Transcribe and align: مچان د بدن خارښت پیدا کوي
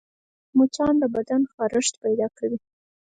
مچان 0.57 0.93
د 0.99 1.03
بدن 1.15 1.41
خارښت 1.53 1.93
پیدا 2.03 2.27
کوي 2.37 2.59